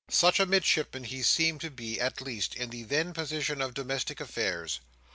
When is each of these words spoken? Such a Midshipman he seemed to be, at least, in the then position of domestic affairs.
Such 0.09 0.39
a 0.39 0.47
Midshipman 0.47 1.03
he 1.03 1.21
seemed 1.21 1.61
to 1.61 1.69
be, 1.69 1.99
at 2.01 2.21
least, 2.21 2.55
in 2.55 2.71
the 2.71 2.81
then 2.81 3.13
position 3.13 3.61
of 3.61 3.75
domestic 3.75 4.19
affairs. 4.19 4.79